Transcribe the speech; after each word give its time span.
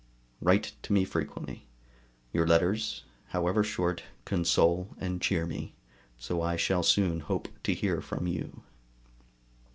Write 0.41 0.71
to 0.81 0.93
me 0.93 1.05
frequently; 1.05 1.67
your 2.33 2.47
letters, 2.47 3.03
however 3.27 3.63
short, 3.63 4.01
console 4.25 4.95
and 4.97 5.21
cheer 5.21 5.45
me; 5.45 5.75
so 6.17 6.41
I 6.41 6.55
shall 6.55 6.81
soon 6.81 7.19
hope 7.19 7.49
to 7.61 7.75
hear 7.75 8.01
from 8.01 8.25
you. 8.25 8.63